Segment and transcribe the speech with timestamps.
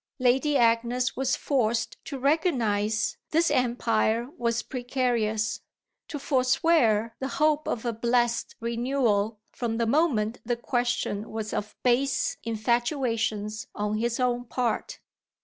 [0.17, 5.61] Lady Agnes was forced to recognise this empire as precarious,
[6.07, 11.75] to forswear the hope of a blessed renewal from the moment the question was of
[11.83, 14.99] base infatuations on his own part.